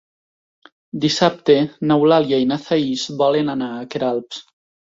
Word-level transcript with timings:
Dissabte 1.03 1.57
n'Eulàlia 1.91 2.41
i 2.47 2.49
na 2.55 2.59
Thaís 2.65 3.07
volen 3.23 3.55
anar 3.59 3.71
a 3.79 3.87
Queralbs. 3.95 4.45